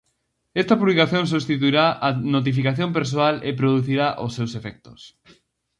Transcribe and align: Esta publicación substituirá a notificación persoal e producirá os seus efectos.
Esta 0.61 0.77
publicación 0.81 1.23
substituirá 1.33 1.85
a 2.07 2.09
notificación 2.35 2.89
persoal 2.97 3.35
e 3.49 3.51
producirá 3.59 4.07
os 4.25 4.31
seus 4.37 4.51
efectos. 4.59 4.99